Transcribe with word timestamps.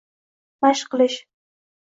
Mashq 0.65 0.91
qilish. 0.95 1.21